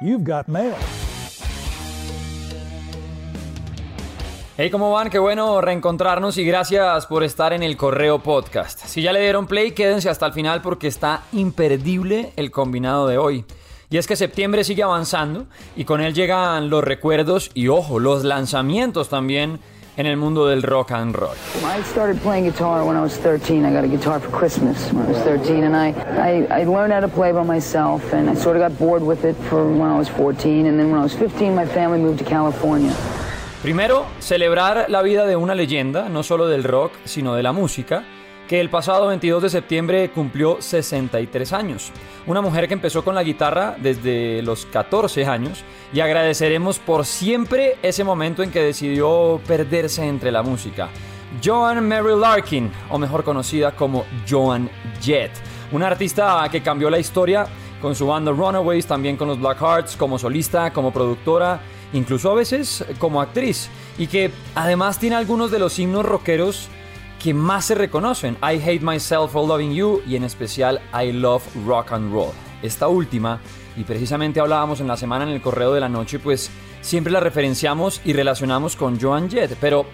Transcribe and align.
you've 0.00 0.24
got 0.24 0.46
mail. 0.48 0.74
Hey, 4.56 4.68
¿cómo 4.70 4.92
van? 4.92 5.08
Qué 5.08 5.18
bueno 5.18 5.62
reencontrarnos 5.62 6.36
y 6.36 6.44
gracias 6.44 7.06
por 7.06 7.24
estar 7.24 7.54
en 7.54 7.62
el 7.62 7.78
Correo 7.78 8.22
Podcast. 8.22 8.84
Si 8.84 9.00
ya 9.00 9.12
le 9.12 9.22
dieron 9.22 9.46
play, 9.46 9.72
quédense 9.72 10.10
hasta 10.10 10.26
el 10.26 10.34
final 10.34 10.60
porque 10.60 10.86
está 10.86 11.22
imperdible 11.32 12.32
el 12.36 12.50
combinado 12.50 13.06
de 13.06 13.16
hoy. 13.16 13.46
Y 13.88 13.96
es 13.96 14.06
que 14.06 14.16
septiembre 14.16 14.62
sigue 14.64 14.82
avanzando 14.82 15.46
y 15.76 15.84
con 15.84 16.02
él 16.02 16.12
llegan 16.12 16.68
los 16.68 16.84
recuerdos 16.84 17.50
y, 17.54 17.68
ojo, 17.68 17.98
los 17.98 18.22
lanzamientos 18.22 19.08
también 19.08 19.60
en 20.00 20.06
el 20.06 20.16
mundo 20.16 20.46
del 20.46 20.62
rock 20.62 20.92
and 20.92 21.14
roll. 21.14 21.34
I 21.64 21.82
started 21.82 22.20
playing 22.22 22.44
guitar 22.44 22.84
when 22.84 22.96
I 22.96 23.02
was 23.02 23.16
13. 23.18 23.64
I 23.64 23.72
got 23.72 23.84
a 23.84 23.88
guitar 23.88 24.18
for 24.18 24.30
Christmas 24.30 24.90
when 24.92 25.04
I 25.06 25.10
was 25.10 25.18
13, 25.18 25.64
and 25.64 25.76
I, 25.76 25.92
I, 26.18 26.62
I 26.62 26.64
learned 26.64 26.92
how 26.92 27.00
to 27.00 27.08
play 27.08 27.32
by 27.32 27.44
myself, 27.44 28.12
and 28.14 28.30
I 28.30 28.34
sort 28.34 28.56
of 28.56 28.62
got 28.62 28.78
bored 28.78 29.02
with 29.02 29.24
it 29.24 29.36
for 29.48 29.70
when 29.70 29.90
I 29.90 29.98
was 29.98 30.08
14, 30.08 30.66
and 30.66 30.78
then 30.78 30.90
when 30.90 30.98
I 30.98 31.02
was 31.02 31.14
15, 31.14 31.54
my 31.54 31.66
family 31.66 31.98
moved 31.98 32.18
to 32.18 32.24
California. 32.24 32.94
Primero, 33.62 34.06
celebrar 34.20 34.86
la 34.88 35.02
vida 35.02 35.26
de 35.26 35.36
una 35.36 35.54
leyenda, 35.54 36.08
no 36.08 36.22
solo 36.22 36.48
del 36.48 36.64
rock, 36.64 36.92
sino 37.04 37.34
de 37.34 37.42
la 37.42 37.52
música, 37.52 38.04
que 38.50 38.60
el 38.60 38.68
pasado 38.68 39.06
22 39.06 39.44
de 39.44 39.48
septiembre 39.48 40.10
cumplió 40.10 40.60
63 40.60 41.52
años. 41.52 41.92
Una 42.26 42.40
mujer 42.40 42.66
que 42.66 42.74
empezó 42.74 43.04
con 43.04 43.14
la 43.14 43.22
guitarra 43.22 43.76
desde 43.78 44.42
los 44.42 44.66
14 44.66 45.24
años 45.24 45.62
y 45.92 46.00
agradeceremos 46.00 46.80
por 46.80 47.06
siempre 47.06 47.76
ese 47.80 48.02
momento 48.02 48.42
en 48.42 48.50
que 48.50 48.60
decidió 48.60 49.40
perderse 49.46 50.04
entre 50.04 50.32
la 50.32 50.42
música. 50.42 50.88
Joan 51.40 51.86
Mary 51.86 52.16
Larkin, 52.18 52.72
o 52.88 52.98
mejor 52.98 53.22
conocida 53.22 53.70
como 53.70 54.04
Joan 54.28 54.68
Jett, 55.00 55.30
una 55.70 55.86
artista 55.86 56.44
que 56.50 56.60
cambió 56.60 56.90
la 56.90 56.98
historia 56.98 57.46
con 57.80 57.94
su 57.94 58.08
banda 58.08 58.32
Runaways, 58.32 58.84
también 58.84 59.16
con 59.16 59.28
los 59.28 59.38
Black 59.38 59.60
Hearts, 59.60 59.94
como 59.94 60.18
solista, 60.18 60.72
como 60.72 60.92
productora 60.92 61.60
incluso 61.92 62.30
a 62.30 62.34
veces 62.34 62.84
como 62.98 63.20
actriz, 63.20 63.68
y 63.96 64.08
que 64.08 64.32
además 64.56 64.98
tiene 64.98 65.16
algunos 65.16 65.52
de 65.52 65.58
los 65.60 65.78
himnos 65.78 66.04
rockeros 66.04 66.68
que 67.20 67.34
más 67.34 67.66
se 67.66 67.74
reconocen, 67.74 68.36
I 68.42 68.56
Hate 68.56 68.80
Myself 68.80 69.32
for 69.32 69.46
Loving 69.46 69.74
You 69.74 70.00
y 70.06 70.16
en 70.16 70.24
especial 70.24 70.80
I 70.94 71.12
Love 71.12 71.44
Rock 71.66 71.92
and 71.92 72.12
Roll. 72.12 72.32
Esta 72.62 72.88
última, 72.88 73.40
y 73.76 73.84
precisamente 73.84 74.40
hablábamos 74.40 74.80
en 74.80 74.88
la 74.88 74.96
semana 74.96 75.24
en 75.24 75.30
el 75.30 75.42
correo 75.42 75.74
de 75.74 75.80
la 75.80 75.88
noche, 75.90 76.18
pues 76.18 76.50
siempre 76.80 77.12
la 77.12 77.20
referenciamos 77.20 78.00
y 78.06 78.14
relacionamos 78.14 78.74
con 78.74 78.98
Joan 78.98 79.30
Jett, 79.30 79.54
pero 79.60 79.84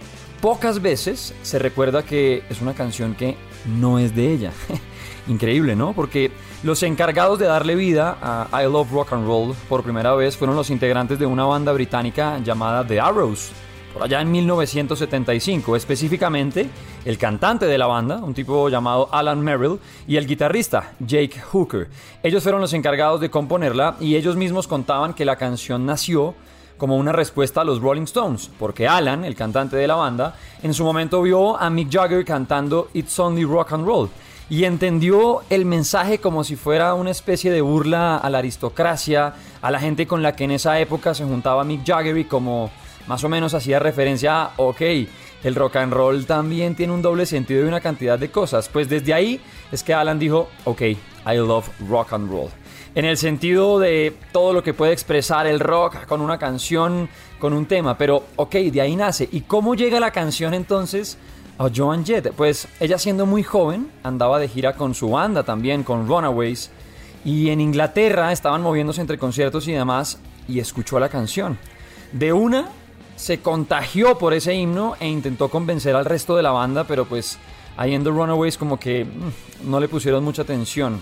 pocas 0.40 0.80
veces 0.80 1.34
se 1.42 1.58
recuerda 1.58 2.04
que 2.04 2.44
es 2.48 2.60
una 2.60 2.74
canción 2.74 3.16
que 3.16 3.36
no 3.76 3.98
es 3.98 4.14
de 4.14 4.32
ella. 4.32 4.52
Increíble, 5.26 5.74
¿no? 5.74 5.94
Porque 5.94 6.30
los 6.62 6.84
encargados 6.84 7.40
de 7.40 7.46
darle 7.46 7.74
vida 7.74 8.16
a 8.22 8.62
I 8.62 8.70
Love 8.70 8.92
Rock 8.92 9.14
and 9.14 9.26
Roll 9.26 9.56
por 9.68 9.82
primera 9.82 10.14
vez 10.14 10.36
fueron 10.36 10.54
los 10.54 10.70
integrantes 10.70 11.18
de 11.18 11.26
una 11.26 11.44
banda 11.44 11.72
británica 11.72 12.38
llamada 12.38 12.86
The 12.86 13.00
Arrows, 13.00 13.50
por 13.96 14.04
allá 14.04 14.20
en 14.20 14.30
1975, 14.30 15.74
específicamente 15.74 16.68
el 17.06 17.16
cantante 17.16 17.64
de 17.64 17.78
la 17.78 17.86
banda, 17.86 18.18
un 18.18 18.34
tipo 18.34 18.68
llamado 18.68 19.08
Alan 19.10 19.40
Merrill, 19.40 19.78
y 20.06 20.18
el 20.18 20.26
guitarrista 20.26 20.92
Jake 21.00 21.40
Hooker. 21.40 21.88
Ellos 22.22 22.42
fueron 22.42 22.60
los 22.60 22.74
encargados 22.74 23.22
de 23.22 23.30
componerla 23.30 23.96
y 23.98 24.16
ellos 24.16 24.36
mismos 24.36 24.68
contaban 24.68 25.14
que 25.14 25.24
la 25.24 25.36
canción 25.36 25.86
nació 25.86 26.34
como 26.76 26.98
una 26.98 27.12
respuesta 27.12 27.62
a 27.62 27.64
los 27.64 27.80
Rolling 27.80 28.02
Stones, 28.02 28.50
porque 28.58 28.86
Alan, 28.86 29.24
el 29.24 29.34
cantante 29.34 29.76
de 29.76 29.86
la 29.86 29.94
banda, 29.94 30.36
en 30.62 30.74
su 30.74 30.84
momento 30.84 31.22
vio 31.22 31.56
a 31.56 31.70
Mick 31.70 31.90
Jagger 31.90 32.22
cantando 32.26 32.90
It's 32.92 33.18
Only 33.18 33.44
Rock 33.44 33.72
and 33.72 33.86
Roll 33.86 34.10
y 34.50 34.64
entendió 34.64 35.40
el 35.48 35.64
mensaje 35.64 36.18
como 36.18 36.44
si 36.44 36.54
fuera 36.54 36.92
una 36.92 37.12
especie 37.12 37.50
de 37.50 37.62
burla 37.62 38.18
a 38.18 38.28
la 38.28 38.38
aristocracia, 38.38 39.32
a 39.62 39.70
la 39.70 39.80
gente 39.80 40.06
con 40.06 40.22
la 40.22 40.36
que 40.36 40.44
en 40.44 40.50
esa 40.50 40.78
época 40.80 41.14
se 41.14 41.24
juntaba 41.24 41.64
Mick 41.64 41.86
Jagger 41.86 42.18
y 42.18 42.26
como 42.26 42.70
más 43.06 43.24
o 43.24 43.28
menos 43.28 43.54
hacía 43.54 43.78
referencia 43.78 44.42
a, 44.42 44.52
ok, 44.56 44.80
el 45.44 45.54
rock 45.54 45.76
and 45.76 45.92
roll 45.92 46.26
también 46.26 46.74
tiene 46.74 46.92
un 46.92 47.02
doble 47.02 47.26
sentido 47.26 47.64
y 47.64 47.68
una 47.68 47.80
cantidad 47.80 48.18
de 48.18 48.30
cosas. 48.30 48.68
Pues 48.68 48.88
desde 48.88 49.14
ahí 49.14 49.40
es 49.70 49.82
que 49.82 49.94
Alan 49.94 50.18
dijo, 50.18 50.48
ok, 50.64 50.82
I 50.82 51.36
love 51.36 51.68
rock 51.88 52.12
and 52.12 52.30
roll. 52.30 52.50
En 52.94 53.04
el 53.04 53.16
sentido 53.16 53.78
de 53.78 54.14
todo 54.32 54.52
lo 54.52 54.62
que 54.62 54.74
puede 54.74 54.92
expresar 54.92 55.46
el 55.46 55.60
rock 55.60 56.06
con 56.06 56.20
una 56.20 56.38
canción, 56.38 57.08
con 57.38 57.52
un 57.52 57.66
tema, 57.66 57.98
pero 57.98 58.24
ok, 58.36 58.54
de 58.54 58.80
ahí 58.80 58.96
nace. 58.96 59.28
¿Y 59.30 59.42
cómo 59.42 59.74
llega 59.74 60.00
la 60.00 60.10
canción 60.10 60.54
entonces? 60.54 61.18
a 61.58 61.70
Joan 61.74 62.04
Jett. 62.04 62.32
Pues 62.32 62.68
ella 62.80 62.98
siendo 62.98 63.26
muy 63.26 63.42
joven 63.42 63.90
andaba 64.02 64.38
de 64.38 64.48
gira 64.48 64.74
con 64.74 64.94
su 64.94 65.10
banda 65.10 65.42
también, 65.42 65.82
con 65.82 66.06
Runaways. 66.06 66.70
Y 67.24 67.50
en 67.50 67.60
Inglaterra 67.60 68.32
estaban 68.32 68.62
moviéndose 68.62 69.00
entre 69.00 69.18
conciertos 69.18 69.66
y 69.68 69.72
demás 69.72 70.18
y 70.48 70.60
escuchó 70.60 71.00
la 71.00 71.08
canción. 71.08 71.58
De 72.12 72.32
una 72.32 72.68
se 73.16 73.40
contagió 73.40 74.18
por 74.18 74.34
ese 74.34 74.54
himno 74.54 74.94
e 75.00 75.08
intentó 75.08 75.48
convencer 75.48 75.96
al 75.96 76.04
resto 76.04 76.36
de 76.36 76.42
la 76.42 76.52
banda, 76.52 76.84
pero 76.84 77.04
pues 77.06 77.38
ahí 77.76 77.94
en 77.94 78.04
The 78.04 78.10
Runaways 78.10 78.56
como 78.56 78.78
que 78.78 79.04
mm, 79.04 79.70
no 79.70 79.80
le 79.80 79.88
pusieron 79.88 80.22
mucha 80.22 80.42
atención. 80.42 81.00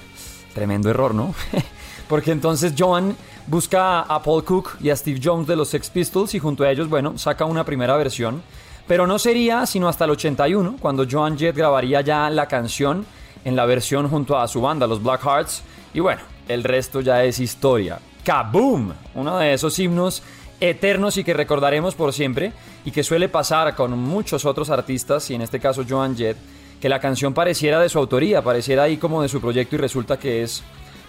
Tremendo 0.54 0.88
error, 0.88 1.14
¿no? 1.14 1.34
Porque 2.08 2.30
entonces 2.30 2.74
Joan 2.78 3.16
busca 3.46 4.00
a 4.00 4.22
Paul 4.22 4.44
Cook 4.44 4.76
y 4.80 4.90
a 4.90 4.96
Steve 4.96 5.20
Jones 5.22 5.46
de 5.46 5.56
los 5.56 5.68
Sex 5.68 5.90
Pistols 5.90 6.34
y 6.34 6.38
junto 6.38 6.64
a 6.64 6.70
ellos, 6.70 6.88
bueno, 6.88 7.18
saca 7.18 7.44
una 7.44 7.64
primera 7.64 7.96
versión 7.96 8.42
pero 8.86 9.06
no 9.06 9.18
sería 9.18 9.66
sino 9.66 9.88
hasta 9.88 10.04
el 10.04 10.10
81, 10.10 10.76
cuando 10.80 11.06
Joan 11.10 11.38
Jett 11.38 11.56
grabaría 11.56 12.02
ya 12.02 12.28
la 12.30 12.46
canción 12.46 13.06
en 13.44 13.56
la 13.56 13.64
versión 13.66 14.08
junto 14.08 14.38
a 14.38 14.46
su 14.48 14.60
banda, 14.60 14.86
los 14.86 15.02
Black 15.02 15.22
Hearts. 15.22 15.62
Y 15.94 16.00
bueno, 16.00 16.22
el 16.48 16.64
resto 16.64 17.00
ya 17.00 17.24
es 17.24 17.38
historia. 17.38 17.98
¡Kaboom! 18.24 18.92
Uno 19.14 19.38
de 19.38 19.54
esos 19.54 19.78
himnos 19.78 20.22
eternos 20.60 21.16
y 21.16 21.24
que 21.24 21.34
recordaremos 21.34 21.94
por 21.94 22.12
siempre 22.12 22.52
y 22.84 22.90
que 22.90 23.02
suele 23.02 23.28
pasar 23.28 23.74
con 23.74 23.98
muchos 23.98 24.44
otros 24.44 24.70
artistas 24.70 25.30
y 25.30 25.34
en 25.34 25.42
este 25.42 25.60
caso 25.60 25.84
Joan 25.88 26.16
Jett, 26.16 26.36
que 26.80 26.88
la 26.88 27.00
canción 27.00 27.34
pareciera 27.34 27.80
de 27.80 27.88
su 27.88 27.98
autoría, 27.98 28.42
pareciera 28.42 28.84
ahí 28.84 28.96
como 28.96 29.22
de 29.22 29.28
su 29.28 29.40
proyecto 29.40 29.76
y 29.76 29.78
resulta 29.78 30.18
que 30.18 30.42
es 30.42 30.62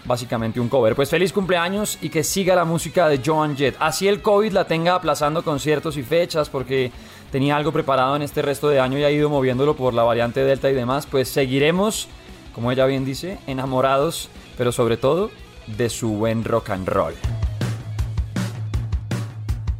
básicamente 0.06 0.60
un 0.60 0.68
cover. 0.68 0.94
Pues 0.94 1.10
feliz 1.10 1.32
cumpleaños 1.32 1.98
y 2.00 2.08
que 2.08 2.24
siga 2.24 2.54
la 2.54 2.64
música 2.64 3.08
de 3.08 3.20
Joan 3.24 3.56
Jett. 3.56 3.76
Así 3.78 4.08
el 4.08 4.22
COVID 4.22 4.52
la 4.52 4.66
tenga 4.66 4.94
aplazando 4.94 5.42
conciertos 5.42 5.96
y 5.96 6.02
fechas 6.02 6.48
porque 6.48 6.92
tenía 7.30 7.56
algo 7.56 7.72
preparado 7.72 8.16
en 8.16 8.22
este 8.22 8.42
resto 8.42 8.68
de 8.68 8.80
año 8.80 8.98
y 8.98 9.04
ha 9.04 9.10
ido 9.10 9.28
moviéndolo 9.28 9.76
por 9.76 9.94
la 9.94 10.04
variante 10.04 10.44
Delta 10.44 10.70
y 10.70 10.74
demás, 10.74 11.06
pues 11.06 11.28
seguiremos, 11.28 12.08
como 12.54 12.72
ella 12.72 12.86
bien 12.86 13.04
dice, 13.04 13.38
enamorados, 13.46 14.28
pero 14.56 14.72
sobre 14.72 14.96
todo 14.96 15.30
de 15.66 15.90
su 15.90 16.10
buen 16.10 16.44
rock 16.44 16.70
and 16.70 16.88
roll. 16.88 17.14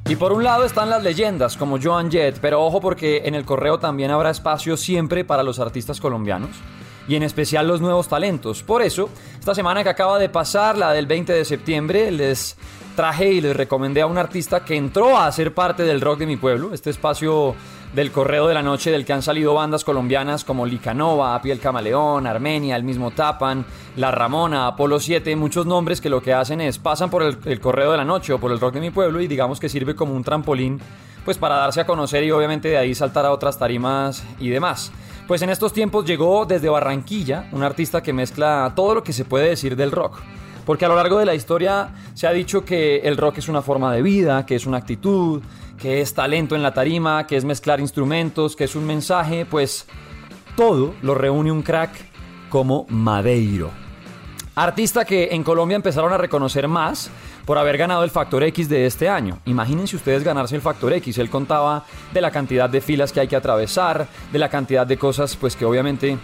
Y 0.08 0.14
por 0.14 0.32
un 0.32 0.44
lado 0.44 0.64
están 0.64 0.88
las 0.88 1.02
leyendas 1.02 1.56
como 1.56 1.80
Joan 1.82 2.12
Jett, 2.12 2.38
pero 2.40 2.64
ojo 2.64 2.80
porque 2.80 3.22
en 3.24 3.34
el 3.34 3.44
correo 3.44 3.80
también 3.80 4.12
habrá 4.12 4.30
espacio 4.30 4.76
siempre 4.76 5.24
para 5.24 5.42
los 5.42 5.58
artistas 5.58 6.00
colombianos 6.00 6.50
y 7.08 7.16
en 7.16 7.24
especial 7.24 7.66
los 7.66 7.80
nuevos 7.80 8.06
talentos. 8.06 8.62
Por 8.62 8.82
eso, 8.82 9.08
esta 9.36 9.52
semana 9.52 9.82
que 9.82 9.90
acaba 9.90 10.20
de 10.20 10.28
pasar, 10.28 10.78
la 10.78 10.92
del 10.92 11.06
20 11.06 11.32
de 11.32 11.44
septiembre, 11.44 12.12
les 12.12 12.56
traje 12.94 13.32
y 13.32 13.40
les 13.40 13.56
recomendé 13.56 14.00
a 14.00 14.06
un 14.06 14.16
artista 14.16 14.64
que 14.64 14.76
entró 14.76 15.18
a 15.18 15.30
ser 15.32 15.52
parte 15.52 15.82
del 15.82 16.00
rock 16.00 16.20
de 16.20 16.26
mi 16.26 16.36
pueblo, 16.36 16.72
este 16.72 16.90
espacio 16.90 17.56
del 17.96 18.12
Correo 18.12 18.46
de 18.46 18.52
la 18.52 18.62
Noche 18.62 18.90
del 18.90 19.06
que 19.06 19.14
han 19.14 19.22
salido 19.22 19.54
bandas 19.54 19.82
colombianas 19.82 20.44
como 20.44 20.66
Licanova, 20.66 21.40
Piel 21.40 21.58
Camaleón, 21.58 22.26
Armenia, 22.26 22.76
el 22.76 22.84
mismo 22.84 23.10
Tapan, 23.10 23.64
La 23.96 24.10
Ramona, 24.10 24.66
Apolo 24.66 25.00
7, 25.00 25.34
muchos 25.34 25.64
nombres 25.64 26.02
que 26.02 26.10
lo 26.10 26.20
que 26.20 26.34
hacen 26.34 26.60
es 26.60 26.78
pasan 26.78 27.08
por 27.08 27.22
el, 27.22 27.38
el, 27.46 27.58
Correo 27.58 27.92
de 27.92 27.96
la 27.96 28.04
Noche 28.04 28.34
o 28.34 28.38
por 28.38 28.52
el 28.52 28.60
rock 28.60 28.74
de 28.74 28.80
mi 28.80 28.90
pueblo 28.90 29.18
y 29.22 29.28
digamos 29.28 29.58
que 29.58 29.70
sirve 29.70 29.94
como 29.94 30.12
un 30.12 30.22
trampolín 30.22 30.78
pues 31.24 31.38
para 31.38 31.56
darse 31.56 31.80
a 31.80 31.86
conocer 31.86 32.22
y 32.22 32.30
obviamente 32.30 32.68
de 32.68 32.76
ahí 32.76 32.94
saltar 32.94 33.24
a 33.24 33.32
otras 33.32 33.58
tarimas 33.58 34.22
y 34.38 34.50
demás. 34.50 34.92
Pues 35.26 35.40
en 35.40 35.48
estos 35.48 35.72
tiempos 35.72 36.04
llegó 36.04 36.44
desde 36.44 36.68
Barranquilla 36.68 37.48
un 37.52 37.62
artista 37.62 38.02
que 38.02 38.12
mezcla 38.12 38.74
todo 38.76 38.96
lo 38.96 39.02
que 39.02 39.14
se 39.14 39.24
puede 39.24 39.48
decir 39.48 39.74
del 39.74 39.90
rock. 39.90 40.20
Porque 40.66 40.84
a 40.84 40.88
lo 40.88 40.96
largo 40.96 41.18
de 41.18 41.24
la 41.24 41.34
historia 41.34 41.94
se 42.12 42.26
ha 42.26 42.32
dicho 42.32 42.64
que 42.64 42.98
el 42.98 43.16
rock 43.16 43.38
es 43.38 43.48
una 43.48 43.62
forma 43.62 43.94
de 43.94 44.02
vida, 44.02 44.44
que 44.44 44.56
es 44.56 44.66
una 44.66 44.78
actitud, 44.78 45.40
que 45.78 46.00
es 46.00 46.14
talento 46.14 46.54
en 46.56 46.62
la 46.62 46.74
tarima, 46.74 47.26
que 47.26 47.36
es 47.36 47.44
mezclar 47.44 47.80
instrumentos, 47.80 48.56
que 48.56 48.64
es 48.64 48.76
un 48.76 48.86
mensaje, 48.86 49.46
pues 49.46 49.86
todo 50.56 50.94
lo 51.02 51.14
reúne 51.14 51.52
un 51.52 51.62
crack 51.62 51.92
como 52.48 52.86
Madeiro. 52.88 53.70
Artista 54.54 55.04
que 55.04 55.28
en 55.32 55.44
Colombia 55.44 55.76
empezaron 55.76 56.12
a 56.14 56.16
reconocer 56.16 56.66
más 56.66 57.10
por 57.44 57.58
haber 57.58 57.76
ganado 57.76 58.04
el 58.04 58.10
Factor 58.10 58.42
X 58.44 58.68
de 58.70 58.86
este 58.86 59.06
año. 59.06 59.38
Imagínense 59.44 59.96
ustedes 59.96 60.24
ganarse 60.24 60.56
el 60.56 60.62
Factor 60.62 60.94
X. 60.94 61.18
Él 61.18 61.28
contaba 61.28 61.84
de 62.14 62.20
la 62.22 62.30
cantidad 62.30 62.68
de 62.68 62.80
filas 62.80 63.12
que 63.12 63.20
hay 63.20 63.28
que 63.28 63.36
atravesar, 63.36 64.08
de 64.32 64.38
la 64.38 64.48
cantidad 64.48 64.86
de 64.86 64.96
cosas 64.96 65.36
pues 65.36 65.54
que 65.54 65.66
obviamente 65.66 66.16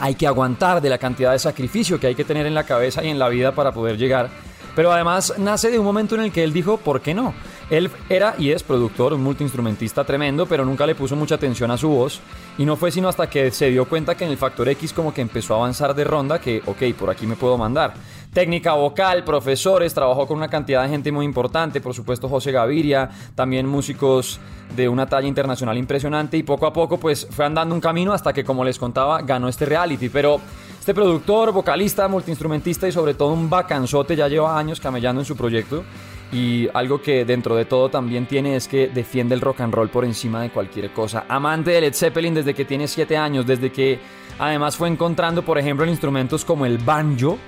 hay 0.00 0.16
que 0.16 0.26
aguantar, 0.26 0.80
de 0.80 0.90
la 0.90 0.98
cantidad 0.98 1.30
de 1.30 1.38
sacrificio 1.38 2.00
que 2.00 2.08
hay 2.08 2.14
que 2.16 2.24
tener 2.24 2.46
en 2.46 2.54
la 2.54 2.64
cabeza 2.64 3.04
y 3.04 3.08
en 3.08 3.18
la 3.18 3.28
vida 3.28 3.52
para 3.52 3.72
poder 3.72 3.96
llegar. 3.96 4.30
Pero 4.74 4.92
además 4.92 5.34
nace 5.38 5.70
de 5.70 5.78
un 5.78 5.84
momento 5.84 6.16
en 6.16 6.22
el 6.22 6.32
que 6.32 6.42
él 6.42 6.52
dijo, 6.52 6.76
¿por 6.78 7.00
qué 7.00 7.14
no? 7.14 7.34
Él 7.70 7.88
era 8.08 8.34
y 8.36 8.50
es 8.50 8.64
productor, 8.64 9.14
un 9.14 9.22
multiinstrumentista 9.22 10.02
tremendo, 10.02 10.44
pero 10.46 10.64
nunca 10.64 10.86
le 10.86 10.96
puso 10.96 11.14
mucha 11.14 11.36
atención 11.36 11.70
a 11.70 11.76
su 11.76 11.88
voz. 11.88 12.20
Y 12.58 12.64
no 12.64 12.76
fue 12.76 12.90
sino 12.90 13.08
hasta 13.08 13.30
que 13.30 13.52
se 13.52 13.70
dio 13.70 13.84
cuenta 13.84 14.16
que 14.16 14.24
en 14.24 14.32
el 14.32 14.36
Factor 14.36 14.68
X 14.70 14.92
como 14.92 15.14
que 15.14 15.20
empezó 15.20 15.54
a 15.54 15.58
avanzar 15.58 15.94
de 15.94 16.02
ronda 16.02 16.40
que, 16.40 16.62
ok, 16.66 16.98
por 16.98 17.10
aquí 17.10 17.28
me 17.28 17.36
puedo 17.36 17.56
mandar. 17.56 17.94
técnica 18.32 18.74
vocal, 18.74 19.24
profesores, 19.24 19.94
trabajó 19.94 20.26
con 20.26 20.36
una 20.36 20.48
cantidad 20.48 20.82
de 20.82 20.88
gente 20.88 21.10
muy 21.10 21.24
importante, 21.24 21.80
por 21.80 21.94
supuesto 21.94 22.28
José 22.28 22.52
Gaviria, 22.52 23.08
también 23.34 23.66
músicos 23.66 24.38
de 24.76 24.88
una 24.88 25.06
talla 25.06 25.26
internacional 25.26 25.76
impresionante 25.76 26.36
y 26.36 26.44
poco 26.44 26.66
a 26.66 26.72
poco 26.72 26.98
pues 26.98 27.26
fue 27.28 27.44
andando 27.44 27.74
un 27.74 27.80
camino 27.80 28.12
hasta 28.12 28.32
que 28.32 28.44
como 28.44 28.64
les 28.64 28.78
contaba 28.78 29.22
ganó 29.22 29.48
este 29.48 29.64
reality, 29.64 30.08
pero 30.08 30.40
este 30.78 30.94
productor, 30.94 31.50
vocalista, 31.52 32.06
multiinstrumentista 32.06 32.86
y 32.86 32.92
sobre 32.92 33.14
todo 33.14 33.32
un 33.32 33.50
bacanzote 33.50 34.14
ya 34.14 34.28
lleva 34.28 34.56
años 34.56 34.78
camellando 34.78 35.22
en 35.22 35.24
su 35.24 35.36
proyecto 35.36 35.82
y 36.32 36.68
algo 36.74 37.02
que 37.02 37.24
dentro 37.24 37.56
de 37.56 37.64
todo 37.64 37.88
también 37.88 38.26
tiene 38.26 38.54
es 38.54 38.68
que 38.68 38.88
defiende 38.88 39.34
el 39.34 39.40
rock 39.40 39.62
and 39.62 39.74
roll 39.74 39.88
por 39.88 40.04
encima 40.04 40.42
de 40.42 40.50
cualquier 40.50 40.92
cosa. 40.92 41.24
Amante 41.28 41.72
de 41.72 41.80
Led 41.80 41.94
Zeppelin 41.94 42.34
desde 42.34 42.54
que 42.54 42.64
tiene 42.64 42.86
7 42.86 43.16
años, 43.16 43.46
desde 43.46 43.72
que 43.72 43.98
además 44.38 44.76
fue 44.76 44.88
encontrando, 44.88 45.42
por 45.42 45.58
ejemplo, 45.58 45.84
en 45.84 45.90
instrumentos 45.90 46.44
como 46.44 46.66
el 46.66 46.78
banjo, 46.78 47.38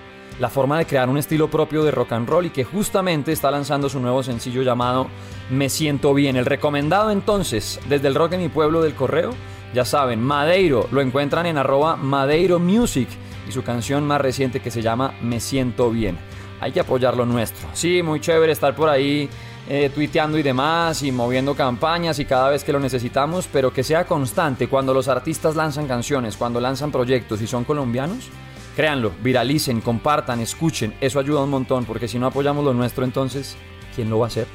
la 0.40 0.48
forma 0.48 0.78
de 0.78 0.86
crear 0.86 1.08
un 1.08 1.18
estilo 1.18 1.48
propio 1.48 1.84
de 1.84 1.92
rock 1.92 2.12
and 2.12 2.28
roll 2.28 2.46
y 2.46 2.50
que 2.50 2.64
justamente 2.64 3.30
está 3.30 3.50
lanzando 3.50 3.88
su 3.88 4.00
nuevo 4.00 4.22
sencillo 4.22 4.62
llamado 4.62 5.06
Me 5.50 5.68
siento 5.68 6.12
bien. 6.14 6.36
El 6.36 6.46
recomendado 6.46 7.10
entonces, 7.10 7.78
desde 7.88 8.08
el 8.08 8.14
rock 8.14 8.32
en 8.32 8.42
mi 8.42 8.48
pueblo 8.48 8.82
del 8.82 8.94
correo, 8.94 9.30
ya 9.74 9.84
saben, 9.84 10.20
Madeiro, 10.20 10.88
lo 10.90 11.00
encuentran 11.00 11.46
en 11.46 11.56
arroba 11.56 11.96
Madeiro 11.96 12.58
Music 12.58 13.08
y 13.48 13.52
su 13.52 13.62
canción 13.62 14.06
más 14.06 14.20
reciente 14.20 14.60
que 14.60 14.70
se 14.70 14.82
llama 14.82 15.14
Me 15.22 15.38
siento 15.38 15.90
bien 15.90 16.31
hay 16.62 16.70
que 16.70 16.80
apoyar 16.80 17.16
lo 17.16 17.26
nuestro. 17.26 17.68
Sí, 17.72 18.02
muy 18.02 18.20
chévere 18.20 18.52
estar 18.52 18.74
por 18.76 18.88
ahí 18.88 19.28
eh, 19.68 19.90
tuiteando 19.92 20.38
y 20.38 20.44
demás 20.44 21.02
y 21.02 21.10
moviendo 21.10 21.56
campañas 21.56 22.20
y 22.20 22.24
cada 22.24 22.50
vez 22.50 22.62
que 22.62 22.72
lo 22.72 22.78
necesitamos, 22.78 23.48
pero 23.52 23.72
que 23.72 23.82
sea 23.82 24.04
constante 24.06 24.68
cuando 24.68 24.94
los 24.94 25.08
artistas 25.08 25.56
lanzan 25.56 25.88
canciones, 25.88 26.36
cuando 26.36 26.60
lanzan 26.60 26.92
proyectos 26.92 27.42
y 27.42 27.48
son 27.48 27.64
colombianos. 27.64 28.28
Créanlo, 28.76 29.10
viralicen, 29.22 29.80
compartan, 29.80 30.40
escuchen, 30.40 30.94
eso 31.00 31.18
ayuda 31.18 31.42
un 31.42 31.50
montón, 31.50 31.84
porque 31.84 32.06
si 32.06 32.18
no 32.18 32.28
apoyamos 32.28 32.64
lo 32.64 32.72
nuestro, 32.72 33.04
entonces, 33.04 33.56
¿quién 33.94 34.08
lo 34.08 34.20
va 34.20 34.26
a 34.26 34.28
hacer? 34.28 34.46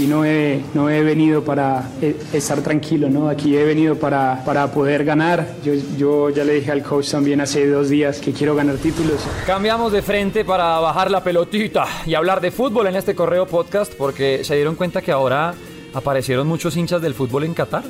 Aquí 0.00 0.06
no 0.06 0.24
he, 0.24 0.62
no 0.72 0.88
he 0.88 1.02
venido 1.02 1.44
para 1.44 1.90
eh, 2.00 2.16
estar 2.32 2.62
tranquilo, 2.62 3.10
¿no? 3.10 3.28
Aquí 3.28 3.54
he 3.54 3.64
venido 3.64 3.96
para, 3.96 4.42
para 4.46 4.72
poder 4.72 5.04
ganar. 5.04 5.56
Yo, 5.62 5.74
yo 5.98 6.30
ya 6.30 6.42
le 6.42 6.54
dije 6.54 6.72
al 6.72 6.82
coach 6.82 7.10
también 7.10 7.42
hace 7.42 7.66
dos 7.66 7.90
días 7.90 8.18
que 8.18 8.32
quiero 8.32 8.54
ganar 8.54 8.76
títulos. 8.76 9.20
Cambiamos 9.44 9.92
de 9.92 10.00
frente 10.00 10.42
para 10.42 10.78
bajar 10.78 11.10
la 11.10 11.22
pelotita 11.22 11.84
y 12.06 12.14
hablar 12.14 12.40
de 12.40 12.50
fútbol 12.50 12.86
en 12.86 12.96
este 12.96 13.14
correo 13.14 13.46
podcast 13.46 13.92
porque 13.92 14.42
se 14.42 14.54
dieron 14.54 14.74
cuenta 14.74 15.02
que 15.02 15.12
ahora 15.12 15.52
aparecieron 15.92 16.46
muchos 16.46 16.78
hinchas 16.78 17.02
del 17.02 17.12
fútbol 17.12 17.44
en 17.44 17.52
Qatar. 17.52 17.84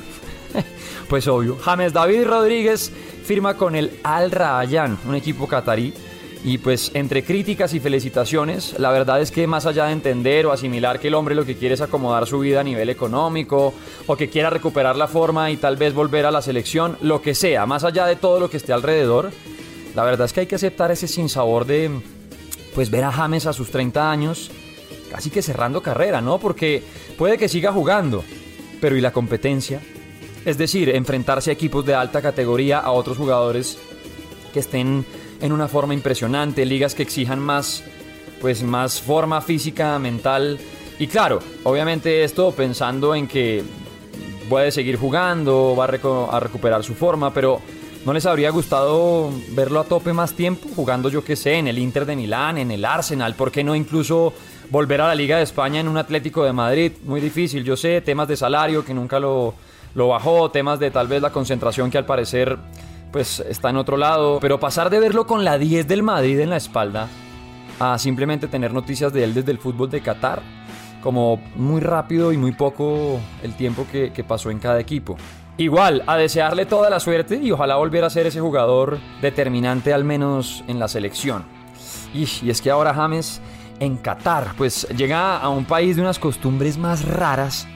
pues 1.07 1.29
obvio. 1.29 1.59
James 1.61 1.93
David 1.93 2.25
Rodríguez 2.25 2.91
firma 3.23 3.55
con 3.55 3.73
el 3.73 3.89
Al 4.03 4.31
Rayyan, 4.31 4.97
un 5.07 5.15
equipo 5.15 5.47
qatarí 5.47 5.93
y 6.43 6.57
pues 6.57 6.91
entre 6.95 7.23
críticas 7.23 7.73
y 7.73 7.79
felicitaciones, 7.79 8.79
la 8.79 8.91
verdad 8.91 9.21
es 9.21 9.31
que 9.31 9.45
más 9.45 9.65
allá 9.65 9.85
de 9.85 9.93
entender 9.93 10.45
o 10.47 10.51
asimilar 10.51 10.99
que 10.99 11.09
el 11.09 11.13
hombre 11.13 11.35
lo 11.35 11.45
que 11.45 11.55
quiere 11.55 11.75
es 11.75 11.81
acomodar 11.81 12.25
su 12.25 12.39
vida 12.39 12.61
a 12.61 12.63
nivel 12.63 12.89
económico 12.89 13.73
o 14.07 14.15
que 14.15 14.29
quiera 14.29 14.49
recuperar 14.49 14.95
la 14.95 15.07
forma 15.07 15.51
y 15.51 15.57
tal 15.57 15.77
vez 15.77 15.93
volver 15.93 16.25
a 16.25 16.31
la 16.31 16.41
selección, 16.41 16.97
lo 17.01 17.21
que 17.21 17.35
sea, 17.35 17.65
más 17.67 17.83
allá 17.83 18.07
de 18.07 18.15
todo 18.15 18.39
lo 18.39 18.49
que 18.49 18.57
esté 18.57 18.73
alrededor, 18.73 19.31
la 19.95 20.03
verdad 20.03 20.25
es 20.25 20.33
que 20.33 20.39
hay 20.39 20.47
que 20.47 20.55
aceptar 20.55 20.91
ese 20.91 21.07
sinsabor 21.07 21.65
de 21.65 21.91
pues 22.73 22.89
ver 22.89 23.03
a 23.03 23.11
James 23.11 23.45
a 23.45 23.53
sus 23.53 23.69
30 23.69 24.09
años 24.09 24.49
casi 25.11 25.29
que 25.29 25.41
cerrando 25.41 25.81
carrera, 25.83 26.21
¿no? 26.21 26.39
Porque 26.39 26.81
puede 27.17 27.37
que 27.37 27.49
siga 27.49 27.71
jugando, 27.73 28.23
pero 28.79 28.95
¿y 28.95 29.01
la 29.01 29.11
competencia? 29.11 29.81
Es 30.45 30.57
decir, 30.57 30.89
enfrentarse 30.89 31.51
a 31.51 31.53
equipos 31.53 31.85
de 31.85 31.93
alta 31.93 32.21
categoría 32.21 32.79
a 32.79 32.91
otros 32.91 33.17
jugadores 33.17 33.77
que 34.53 34.61
estén 34.61 35.05
en 35.41 35.51
una 35.51 35.67
forma 35.67 35.93
impresionante, 35.93 36.65
ligas 36.65 36.95
que 36.95 37.03
exijan 37.03 37.39
más, 37.39 37.83
pues 38.39 38.63
más 38.63 39.01
forma 39.01 39.41
física, 39.41 39.97
mental. 39.99 40.59
Y 40.99 41.07
claro, 41.07 41.39
obviamente 41.63 42.23
esto 42.23 42.51
pensando 42.51 43.15
en 43.15 43.27
que 43.27 43.63
puede 44.49 44.71
seguir 44.71 44.97
jugando, 44.97 45.75
va 45.77 45.85
a, 45.85 46.39
recuperar 46.39 46.83
su 46.83 46.93
forma, 46.93 47.33
pero 47.33 47.61
¿no 48.05 48.13
les 48.13 48.25
habría 48.25 48.51
gustado 48.51 49.31
verlo 49.51 49.79
a 49.79 49.85
tope 49.85 50.13
más 50.13 50.33
tiempo? 50.33 50.69
Jugando, 50.75 51.09
yo 51.09 51.23
qué 51.23 51.35
sé, 51.35 51.53
en 51.55 51.67
el 51.67 51.79
Inter 51.79 52.05
de 52.05 52.15
Milán, 52.15 52.57
en 52.57 52.69
el 52.69 52.85
Arsenal, 52.85 53.33
¿por 53.35 53.51
qué 53.51 53.63
no 53.63 53.75
incluso 53.75 54.33
volver 54.69 55.01
a 55.01 55.07
la 55.07 55.15
Liga 55.15 55.37
de 55.37 55.43
España 55.43 55.79
en 55.79 55.87
un 55.87 55.97
Atlético 55.97 56.43
de 56.43 56.53
Madrid? 56.53 56.91
Muy 57.03 57.21
difícil, 57.21 57.63
yo 57.63 57.77
sé, 57.77 58.01
temas 58.01 58.27
de 58.27 58.35
salario 58.35 58.85
que 58.85 58.93
nunca 58.93 59.19
lo, 59.19 59.53
lo 59.95 60.09
bajó, 60.09 60.51
temas 60.51 60.79
de 60.79 60.91
tal 60.91 61.07
vez 61.07 61.21
la 61.21 61.31
concentración 61.31 61.89
que 61.89 61.97
al 61.97 62.05
parecer 62.05 62.57
pues 63.11 63.39
está 63.41 63.69
en 63.69 63.77
otro 63.77 63.97
lado. 63.97 64.39
Pero 64.39 64.59
pasar 64.59 64.89
de 64.89 64.99
verlo 64.99 65.27
con 65.27 65.43
la 65.43 65.57
10 65.57 65.87
del 65.87 66.03
Madrid 66.03 66.39
en 66.39 66.49
la 66.49 66.57
espalda 66.57 67.07
a 67.79 67.97
simplemente 67.97 68.47
tener 68.47 68.73
noticias 68.73 69.11
de 69.11 69.23
él 69.23 69.33
desde 69.33 69.51
el 69.51 69.57
fútbol 69.57 69.89
de 69.89 70.01
Qatar, 70.01 70.41
como 71.01 71.41
muy 71.55 71.81
rápido 71.81 72.31
y 72.31 72.37
muy 72.37 72.51
poco 72.51 73.19
el 73.41 73.55
tiempo 73.55 73.87
que, 73.91 74.23
pasó 74.27 74.51
en 74.51 74.59
cada 74.59 74.79
equipo. 74.79 75.17
Igual, 75.57 76.03
a 76.05 76.15
desearle 76.15 76.65
toda 76.65 76.89
la 76.89 76.99
suerte 76.99 77.37
y 77.37 77.51
ojalá 77.51 77.75
volviera 77.75 78.07
a 78.07 78.11
ser 78.11 78.27
ese 78.27 78.39
jugador 78.39 78.99
determinante 79.21 79.93
al 79.93 80.03
menos 80.03 80.63
en 80.67 80.79
la 80.79 80.87
selección. 80.87 81.43
Y, 82.13 82.27
y 82.43 82.49
es 82.49 82.61
que 82.61 82.69
ahora 82.69 82.93
James 82.93 83.41
en 83.79 83.97
Qatar, 83.97 84.53
pues 84.57 84.87
llega 84.95 85.39
a 85.39 85.49
un 85.49 85.65
país 85.65 85.95
de 85.95 86.03
unas 86.03 86.19
costumbres 86.19 86.77
más 86.77 87.03
raras. 87.03 87.67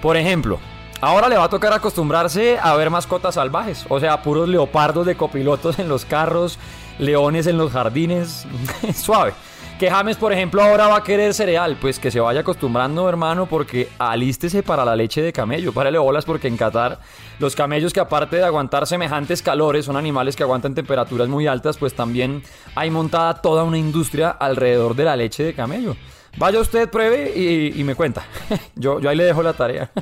Por 0.00 0.16
ejemplo, 0.16 0.58
Ahora 1.00 1.28
le 1.28 1.36
va 1.36 1.44
a 1.44 1.50
tocar 1.50 1.72
acostumbrarse 1.74 2.58
a 2.58 2.74
ver 2.74 2.88
mascotas 2.88 3.34
salvajes, 3.34 3.84
o 3.90 4.00
sea, 4.00 4.22
puros 4.22 4.48
leopardos 4.48 5.04
de 5.04 5.14
copilotos 5.14 5.78
en 5.78 5.88
los 5.88 6.06
carros, 6.06 6.58
leones 6.98 7.46
en 7.46 7.58
los 7.58 7.70
jardines, 7.70 8.46
suave. 8.94 9.34
Que 9.78 9.90
James, 9.90 10.16
por 10.16 10.32
ejemplo, 10.32 10.62
ahora 10.62 10.88
va 10.88 10.96
a 10.96 11.02
querer 11.02 11.34
cereal, 11.34 11.76
pues 11.78 11.98
que 11.98 12.10
se 12.10 12.18
vaya 12.18 12.40
acostumbrando, 12.40 13.06
hermano, 13.10 13.44
porque 13.44 13.90
alístese 13.98 14.62
para 14.62 14.86
la 14.86 14.96
leche 14.96 15.20
de 15.20 15.34
camello. 15.34 15.70
Párale 15.74 15.98
bolas 15.98 16.24
porque 16.24 16.48
en 16.48 16.56
Qatar 16.56 16.98
los 17.38 17.54
camellos 17.54 17.92
que 17.92 18.00
aparte 18.00 18.36
de 18.36 18.44
aguantar 18.44 18.86
semejantes 18.86 19.42
calores, 19.42 19.84
son 19.84 19.98
animales 19.98 20.34
que 20.34 20.44
aguantan 20.44 20.74
temperaturas 20.74 21.28
muy 21.28 21.46
altas, 21.46 21.76
pues 21.76 21.92
también 21.92 22.42
hay 22.74 22.90
montada 22.90 23.42
toda 23.42 23.64
una 23.64 23.76
industria 23.76 24.30
alrededor 24.30 24.96
de 24.96 25.04
la 25.04 25.14
leche 25.14 25.42
de 25.42 25.52
camello. 25.52 25.94
Vaya 26.36 26.60
usted, 26.60 26.88
pruebe 26.90 27.32
y, 27.74 27.82
me 27.84 27.94
cuenta. 27.94 28.24
yo, 28.74 28.98
ahí 29.08 29.16
le 29.16 29.24
dejo 29.24 29.42
la 29.42 29.52
tarea. 29.52 29.90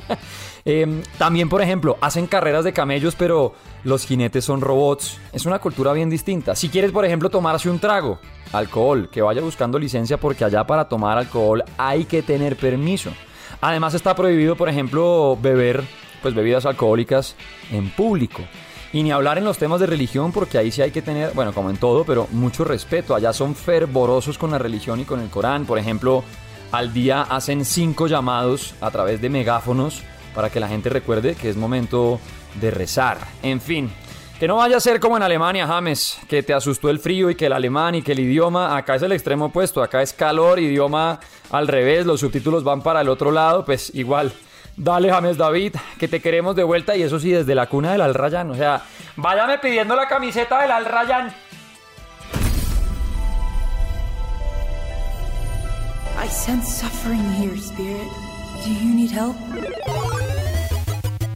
Em, 0.67 1.03
también, 1.19 1.47
por 1.47 1.61
ejemplo, 1.61 1.95
hacen 2.01 2.25
carreras 2.25 2.63
de 2.63 2.73
camellos, 2.73 3.13
pero 3.15 3.53
los 3.83 4.03
jinetes 4.03 4.45
son 4.45 4.61
robots. 4.61 5.19
Es 5.31 5.45
una 5.45 5.59
cultura 5.59 5.93
bien 5.93 6.09
distinta. 6.09 6.55
Si 6.55 6.69
quieres, 6.69 6.91
por 6.91 7.05
ejemplo, 7.05 7.29
tomarse 7.29 7.69
un 7.69 7.77
trago, 7.77 8.17
alcohol, 8.51 9.07
que 9.11 9.21
vaya 9.21 9.41
buscando 9.41 9.77
licencia 9.77 10.17
porque 10.17 10.43
allá 10.43 10.65
para 10.65 10.89
tomar 10.89 11.19
alcohol 11.19 11.63
hay 11.77 12.05
que 12.05 12.23
tener 12.23 12.55
permiso. 12.55 13.11
Además 13.61 13.93
está 13.93 14.15
prohibido, 14.15 14.55
por 14.55 14.67
ejemplo, 14.67 15.37
beber 15.39 15.83
pues 16.23 16.33
bebidas 16.33 16.65
alcohólicas 16.65 17.35
en 17.71 17.91
público. 17.91 18.41
Y 18.93 19.03
ni 19.03 19.11
hablar 19.11 19.37
en 19.37 19.43
los 19.43 19.57
temas 19.57 19.79
de 19.79 19.87
religión, 19.87 20.31
porque 20.31 20.57
ahí 20.57 20.71
sí 20.71 20.81
hay 20.81 20.91
que 20.91 21.01
tener, 21.01 21.33
bueno, 21.33 21.53
como 21.53 21.69
en 21.69 21.77
todo, 21.77 22.05
pero 22.05 22.27
mucho 22.31 22.63
respeto. 22.63 23.13
Allá 23.13 23.33
son 23.33 23.55
fervorosos 23.55 24.37
con 24.37 24.51
la 24.51 24.57
religión 24.57 24.99
y 24.99 25.05
con 25.05 25.19
el 25.19 25.29
Corán. 25.29 25.65
Por 25.65 25.77
ejemplo, 25.77 26.23
al 26.71 26.93
día 26.93 27.23
hacen 27.23 27.65
cinco 27.65 28.07
llamados 28.07 28.75
a 28.81 28.91
través 28.91 29.21
de 29.21 29.29
megáfonos 29.29 30.03
para 30.33 30.49
que 30.49 30.59
la 30.59 30.67
gente 30.67 30.89
recuerde 30.89 31.35
que 31.35 31.49
es 31.49 31.57
momento 31.57 32.19
de 32.59 32.71
rezar. 32.71 33.17
En 33.43 33.61
fin, 33.61 33.89
que 34.39 34.47
no 34.47 34.57
vaya 34.57 34.77
a 34.77 34.81
ser 34.81 34.99
como 34.99 35.15
en 35.15 35.23
Alemania, 35.23 35.65
James, 35.65 36.17
que 36.27 36.43
te 36.43 36.53
asustó 36.53 36.89
el 36.89 36.99
frío 36.99 37.29
y 37.29 37.35
que 37.35 37.45
el 37.45 37.53
alemán 37.53 37.95
y 37.95 38.01
que 38.01 38.11
el 38.11 38.19
idioma, 38.19 38.75
acá 38.75 38.95
es 38.95 39.01
el 39.01 39.13
extremo 39.13 39.45
opuesto, 39.45 39.81
acá 39.81 40.01
es 40.01 40.11
calor, 40.11 40.59
idioma 40.59 41.19
al 41.51 41.67
revés, 41.67 42.05
los 42.05 42.19
subtítulos 42.19 42.63
van 42.63 42.81
para 42.81 43.01
el 43.01 43.09
otro 43.09 43.31
lado, 43.31 43.63
pues 43.63 43.93
igual 43.95 44.33
Dale, 44.77 45.09
James 45.09 45.37
David, 45.37 45.75
que 45.97 46.07
te 46.07 46.21
queremos 46.21 46.55
de 46.55 46.63
vuelta 46.63 46.95
y 46.95 47.01
eso 47.03 47.19
sí, 47.19 47.31
desde 47.31 47.55
la 47.55 47.67
cuna 47.67 47.93
del 47.93 48.01
Al 48.01 48.13
Rayyan. 48.13 48.51
O 48.51 48.55
sea, 48.55 48.81
váyame 49.15 49.57
pidiendo 49.59 49.95
la 49.95 50.07
camiseta 50.07 50.61
del 50.61 50.71
Al 50.71 50.85
Rayyan. 50.85 51.33
I 56.23 56.27
sense 56.27 56.81
suffering 56.81 57.23
here, 57.35 57.55
Spirit. 57.57 58.09
Do 58.63 58.71
you 58.71 58.95
need 58.95 59.11
help? 59.11 59.35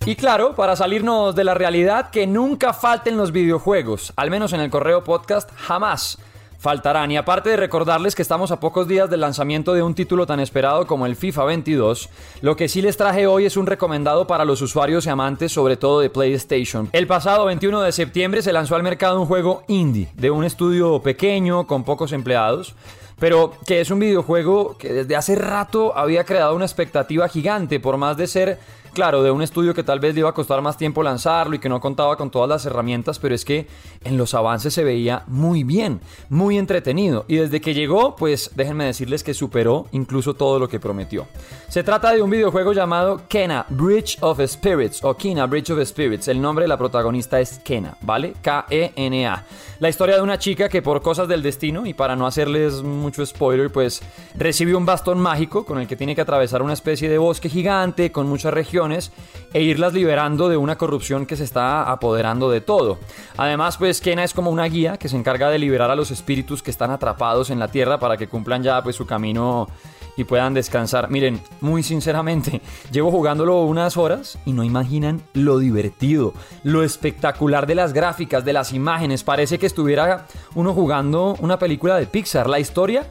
Y 0.06 0.16
claro, 0.16 0.56
para 0.56 0.76
salirnos 0.76 1.36
de 1.36 1.44
la 1.44 1.54
realidad, 1.54 2.10
que 2.10 2.26
nunca 2.26 2.74
falten 2.74 3.16
los 3.16 3.32
videojuegos, 3.32 4.12
al 4.16 4.32
menos 4.32 4.54
en 4.54 4.62
el 4.62 4.70
correo 4.70 5.04
podcast, 5.04 5.52
jamás 5.56 6.18
faltarán. 6.60 7.10
Y 7.10 7.18
aparte 7.18 7.50
de 7.50 7.58
recordarles 7.58 8.14
que 8.14 8.22
estamos 8.22 8.52
a 8.52 8.60
pocos 8.60 8.88
días 8.88 9.10
del 9.10 9.22
lanzamiento 9.22 9.74
de 9.74 9.82
un 9.82 9.96
título 9.96 10.28
tan 10.28 10.40
esperado 10.40 10.86
como 10.86 11.06
el 11.06 11.16
FIFA 11.16 11.46
22, 11.46 12.10
lo 12.42 12.56
que 12.56 12.68
sí 12.68 12.82
les 12.82 12.98
traje 12.98 13.26
hoy 13.26 13.46
es 13.46 13.58
un 13.58 13.66
recomendado 13.66 14.28
para 14.28 14.46
los 14.46 14.62
usuarios 14.62 15.06
y 15.06 15.10
amantes, 15.10 15.52
sobre 15.52 15.78
todo 15.78 16.02
de 16.02 16.10
PlayStation. 16.10 16.90
El 16.92 17.08
pasado 17.08 17.46
21 17.46 17.82
de 17.82 17.92
septiembre 17.92 18.42
se 18.42 18.54
lanzó 18.54 18.76
al 18.76 18.84
mercado 18.84 19.20
un 19.20 19.28
juego 19.28 19.64
indie 19.68 20.10
de 20.16 20.30
un 20.30 20.44
estudio 20.44 21.02
pequeño 21.02 21.66
con 21.66 21.84
pocos 21.84 22.12
empleados 22.12 22.76
pero 23.20 23.54
que 23.66 23.82
es 23.82 23.92
un 23.92 24.00
videojuego 24.00 24.78
que 24.78 24.94
desde 24.94 25.16
hace 25.16 25.36
rato 25.36 25.96
había 25.98 26.24
creado 26.24 26.56
una 26.56 26.66
expectativa 26.66 27.28
gigante, 27.28 27.80
por 27.80 27.98
más 27.98 28.18
de 28.18 28.28
ser 28.28 28.60
claro, 28.90 29.24
de 29.24 29.32
un 29.32 29.42
estudio 29.42 29.74
que 29.74 29.84
tal 29.84 30.00
vez 30.00 30.14
le 30.14 30.22
iba 30.22 30.30
a 30.30 30.34
costar 30.34 30.62
más 30.62 30.78
tiempo 30.78 31.04
lanzarlo 31.04 31.56
y 31.56 31.60
que 31.60 31.70
no 31.70 31.80
contaba 31.80 32.18
con 32.18 32.30
todas 32.30 32.50
las 32.50 32.66
herramientas, 32.66 33.20
pero 33.20 33.36
es 33.36 33.46
que 33.46 33.68
en 34.04 34.18
los 34.18 34.34
avances 34.34 34.74
se 34.74 34.84
veía 34.84 35.24
muy 35.28 35.64
bien, 35.64 36.02
muy 36.30 36.58
entretenido. 36.58 37.26
Y 37.28 37.38
desde 37.38 37.62
que 37.62 37.74
llegó, 37.74 38.16
pues 38.16 38.52
déjenme 38.56 38.86
decirles 38.86 39.24
que 39.24 39.34
superó 39.34 39.88
incluso 39.92 40.34
todo 40.34 40.60
lo 40.60 40.68
que 40.68 40.80
prometió. 40.80 41.28
Se 41.68 41.84
trata 41.84 42.14
de 42.14 42.22
un 42.22 42.30
videojuego 42.30 42.74
llamado 42.74 43.22
Kena 43.28 43.66
Bridge 43.70 44.18
of 44.22 44.40
Spirits 44.46 45.04
o 45.04 45.16
Kena 45.16 45.46
Bridge 45.46 45.72
of 45.72 45.86
Spirits. 45.86 46.28
El 46.28 46.42
nombre 46.42 46.64
de 46.64 46.70
la 46.70 46.78
protagonista 46.78 47.40
es 47.40 47.60
Kena, 47.60 47.98
¿vale? 48.02 48.34
K-E-N-A. 48.42 49.46
La 49.80 49.90
historia 49.90 50.16
de 50.16 50.22
una 50.22 50.40
chica 50.40 50.68
que 50.68 50.82
por 50.82 51.02
cosas 51.02 51.28
del 51.28 51.42
destino 51.42 51.86
y 51.86 51.94
para 51.94 52.16
no 52.16 52.28
hacerles 52.28 52.84
mucho 53.10 53.26
spoiler, 53.26 53.72
pues 53.72 54.02
recibe 54.36 54.76
un 54.76 54.86
bastón 54.86 55.20
mágico 55.20 55.66
con 55.66 55.80
el 55.80 55.88
que 55.88 55.96
tiene 55.96 56.14
que 56.14 56.22
atravesar 56.22 56.62
una 56.62 56.74
especie 56.74 57.10
de 57.10 57.18
bosque 57.18 57.50
gigante 57.50 58.12
con 58.12 58.28
muchas 58.28 58.54
regiones 58.54 59.12
e 59.52 59.64
irlas 59.64 59.94
liberando 59.94 60.48
de 60.48 60.58
una 60.58 60.78
corrupción 60.78 61.26
que 61.26 61.36
se 61.36 61.44
está 61.44 61.90
apoderando 61.92 62.52
de 62.52 62.62
todo. 62.62 63.00
Además, 63.36 63.78
pues 63.78 64.00
Kena 64.00 64.24
es 64.24 64.36
como 64.36 64.52
una 64.52 64.66
guía 64.66 64.98
que 64.98 65.10
se 65.10 65.18
encarga 65.18 65.50
de 65.50 65.58
liberar 65.58 65.90
a 65.90 65.96
los 65.96 66.12
espíritus 66.12 66.62
que 66.62 66.70
están 66.70 66.92
atrapados 66.92 67.50
en 67.50 67.58
la 67.58 67.70
tierra 67.70 67.98
para 67.98 68.16
que 68.16 68.28
cumplan 68.28 68.62
ya 68.62 68.84
pues 68.84 68.96
su 68.96 69.08
camino 69.08 69.68
puedan 70.26 70.54
descansar. 70.54 71.10
Miren, 71.10 71.42
muy 71.62 71.84
sinceramente, 71.84 72.62
llevo 72.92 73.12
jugándolo 73.12 73.64
unas 73.64 73.98
horas 73.98 74.38
y 74.46 74.54
no 74.54 74.64
imaginan 74.64 75.22
lo 75.34 75.60
divertido, 75.60 76.34
lo 76.64 76.84
espectacular 76.84 77.68
de 77.68 77.76
las 77.76 77.94
gráficas, 77.94 78.46
de 78.46 78.54
las 78.54 78.74
imágenes. 78.74 79.24
Parece 79.24 79.60
que 79.60 79.66
estuviera 79.66 80.28
uno 80.56 80.74
jugando 80.74 81.36
una 81.40 81.60
película 81.60 81.98
de 81.98 82.08
Pixar. 82.08 82.50
La 82.50 82.60
historia 82.60 83.06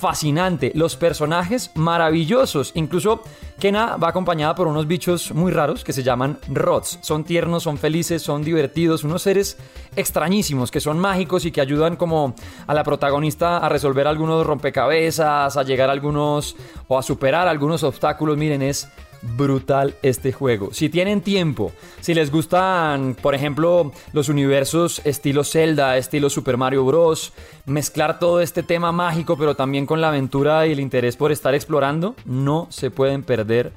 fascinante, 0.00 0.72
los 0.74 0.96
personajes 0.96 1.70
maravillosos, 1.74 2.72
incluso 2.74 3.22
Kena 3.58 3.96
va 3.96 4.08
acompañada 4.08 4.54
por 4.54 4.66
unos 4.66 4.86
bichos 4.86 5.32
muy 5.32 5.52
raros 5.52 5.84
que 5.84 5.92
se 5.92 6.02
llaman 6.02 6.38
Rots. 6.48 6.98
Son 7.02 7.24
tiernos, 7.24 7.64
son 7.64 7.76
felices, 7.76 8.22
son 8.22 8.42
divertidos, 8.42 9.04
unos 9.04 9.22
seres 9.22 9.58
extrañísimos 9.94 10.70
que 10.70 10.80
son 10.80 10.98
mágicos 10.98 11.44
y 11.44 11.52
que 11.52 11.60
ayudan 11.60 11.96
como 11.96 12.34
a 12.66 12.72
la 12.72 12.82
protagonista 12.82 13.58
a 13.58 13.68
resolver 13.68 14.06
algunos 14.06 14.46
rompecabezas, 14.46 15.56
a 15.56 15.62
llegar 15.62 15.90
a 15.90 15.92
algunos 15.92 16.56
o 16.88 16.98
a 16.98 17.02
superar 17.02 17.46
algunos 17.46 17.82
obstáculos. 17.82 18.38
Miren, 18.38 18.62
es 18.62 18.88
brutal 19.22 19.94
este 20.02 20.32
juego. 20.32 20.72
Si 20.72 20.88
tienen 20.88 21.20
tiempo, 21.20 21.72
si 22.00 22.14
les 22.14 22.30
gustan, 22.30 23.16
por 23.20 23.34
ejemplo, 23.34 23.92
los 24.12 24.28
universos 24.28 25.00
estilo 25.04 25.44
Zelda, 25.44 25.96
estilo 25.96 26.30
Super 26.30 26.56
Mario 26.56 26.84
Bros., 26.84 27.32
mezclar 27.66 28.18
todo 28.18 28.40
este 28.40 28.62
tema 28.62 28.92
mágico, 28.92 29.36
pero 29.36 29.54
también 29.54 29.86
con 29.86 30.00
la 30.00 30.08
aventura 30.08 30.66
y 30.66 30.72
el 30.72 30.80
interés 30.80 31.16
por 31.16 31.32
estar 31.32 31.54
explorando, 31.54 32.14
no 32.24 32.66
se 32.70 32.90
pueden 32.90 33.22
perder 33.22 33.72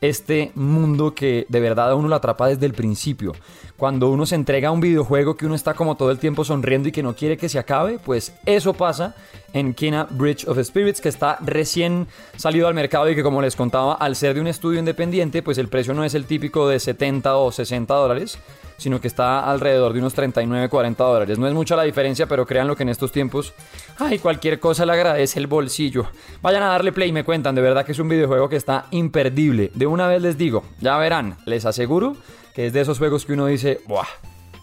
este 0.00 0.52
mundo 0.54 1.14
que 1.14 1.46
de 1.48 1.60
verdad 1.60 1.90
a 1.90 1.94
uno 1.94 2.08
lo 2.08 2.16
atrapa 2.16 2.48
desde 2.48 2.66
el 2.66 2.72
principio. 2.72 3.32
Cuando 3.76 4.08
uno 4.08 4.24
se 4.24 4.34
entrega 4.34 4.68
a 4.68 4.72
un 4.72 4.80
videojuego 4.80 5.36
que 5.36 5.44
uno 5.44 5.54
está 5.54 5.74
como 5.74 5.96
todo 5.96 6.10
el 6.10 6.18
tiempo 6.18 6.44
sonriendo 6.44 6.88
y 6.88 6.92
que 6.92 7.02
no 7.02 7.14
quiere 7.14 7.36
que 7.36 7.50
se 7.50 7.58
acabe, 7.58 7.98
pues 7.98 8.34
eso 8.46 8.72
pasa 8.72 9.14
en 9.52 9.74
Kina 9.74 10.06
Bridge 10.08 10.48
of 10.48 10.58
Spirits, 10.58 11.02
que 11.02 11.10
está 11.10 11.38
recién 11.42 12.06
salido 12.36 12.68
al 12.68 12.74
mercado 12.74 13.10
y 13.10 13.14
que 13.14 13.22
como 13.22 13.42
les 13.42 13.54
contaba, 13.54 13.92
al 13.94 14.16
ser 14.16 14.34
de 14.34 14.40
un 14.40 14.46
estudio 14.46 14.78
independiente, 14.78 15.42
pues 15.42 15.58
el 15.58 15.68
precio 15.68 15.92
no 15.92 16.04
es 16.04 16.14
el 16.14 16.24
típico 16.24 16.68
de 16.68 16.80
70 16.80 17.36
o 17.36 17.52
60 17.52 17.92
dólares, 17.92 18.38
sino 18.76 19.00
que 19.00 19.08
está 19.08 19.40
alrededor 19.50 19.92
de 19.92 20.00
unos 20.00 20.14
39, 20.14 20.68
40 20.68 21.04
dólares. 21.04 21.38
No 21.38 21.46
es 21.46 21.54
mucha 21.54 21.76
la 21.76 21.82
diferencia, 21.82 22.26
pero 22.26 22.46
créanlo 22.46 22.76
que 22.76 22.82
en 22.82 22.88
estos 22.88 23.12
tiempos, 23.12 23.54
ay, 23.98 24.18
cualquier 24.18 24.60
cosa 24.60 24.86
le 24.86 24.92
agradece 24.92 25.38
el 25.38 25.46
bolsillo. 25.46 26.06
Vayan 26.42 26.62
a 26.62 26.68
darle 26.68 26.92
play 26.92 27.10
y 27.10 27.12
me 27.12 27.24
cuentan, 27.24 27.54
de 27.54 27.62
verdad 27.62 27.84
que 27.84 27.92
es 27.92 27.98
un 27.98 28.08
videojuego 28.08 28.48
que 28.48 28.56
está 28.56 28.86
imperdible. 28.90 29.70
De 29.74 29.86
una 29.86 30.08
vez 30.08 30.22
les 30.22 30.38
digo, 30.38 30.64
ya 30.80 30.96
verán, 30.98 31.36
les 31.44 31.64
aseguro 31.64 32.16
que 32.54 32.66
es 32.66 32.72
de 32.72 32.80
esos 32.80 32.98
juegos 32.98 33.26
que 33.26 33.34
uno 33.34 33.46
dice, 33.46 33.80
¡buah! 33.86 34.06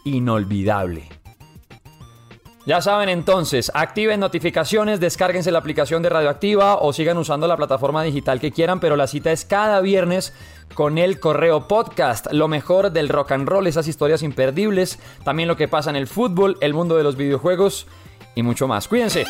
Inolvidable. 0.06 1.10
Ya 2.66 2.82
saben 2.82 3.10
entonces, 3.10 3.70
activen 3.76 4.22
notificaciones, 4.22 5.02
descárguense 5.02 5.52
la 5.52 5.60
aplicación 5.60 6.02
de 6.02 6.08
Radioactiva 6.08 6.78
o 6.78 6.94
sigan 6.94 7.18
usando 7.18 7.46
la 7.46 7.58
plataforma 7.58 8.04
digital 8.04 8.40
que 8.40 8.54
quieran, 8.54 8.80
pero 8.80 8.96
la 8.96 9.08
cita 9.08 9.34
es 9.34 9.44
cada 9.44 9.82
viernes 9.82 10.34
con 10.74 10.98
el 10.98 11.20
correo 11.20 11.68
podcast, 11.68 12.28
lo 12.32 12.48
mejor 12.48 12.92
del 12.92 13.10
rock 13.10 13.32
and 13.32 13.48
roll, 13.48 13.68
esas 13.68 13.88
historias 13.88 14.24
imperdibles, 14.24 15.00
también 15.24 15.48
lo 15.48 15.58
que 15.58 15.68
pasa 15.68 15.90
en 15.90 15.96
el 15.96 16.08
fútbol, 16.08 16.58
el 16.62 16.74
mundo 16.74 16.98
de 16.98 17.04
los 17.04 17.16
videojuegos 17.16 17.88
y 18.36 18.44
mucho 18.44 18.68
más. 18.68 18.88
Cuídense. 18.88 19.26